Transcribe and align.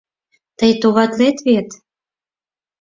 Тый 0.57 0.71
товатлет 0.81 1.37
вет? 1.47 1.69